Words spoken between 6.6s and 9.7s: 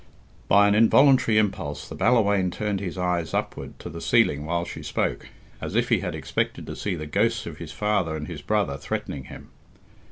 to see the ghosts of his father and his brother threatening him.